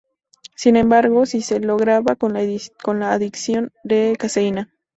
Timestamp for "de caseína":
3.83-4.71